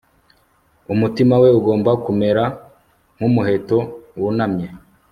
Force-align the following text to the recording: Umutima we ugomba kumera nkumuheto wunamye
Umutima 0.93 1.33
we 1.43 1.49
ugomba 1.59 1.91
kumera 2.03 2.43
nkumuheto 3.15 3.77
wunamye 4.19 4.67